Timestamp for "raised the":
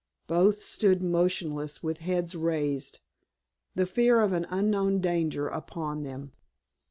2.33-3.85